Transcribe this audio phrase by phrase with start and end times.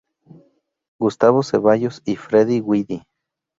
[0.99, 3.03] Gustavo Ceballos y Freddy Guidi.